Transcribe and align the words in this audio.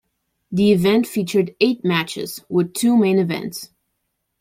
The 0.51 0.71
event 0.71 1.05
featured 1.05 1.53
eight 1.59 1.85
matches, 1.85 2.43
with 2.49 2.73
two 2.73 2.97
main 2.97 3.19
events. 3.19 3.69